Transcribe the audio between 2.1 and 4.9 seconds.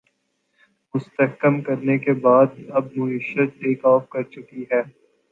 بعد اب معیشت ٹیک آف کر چکی ہے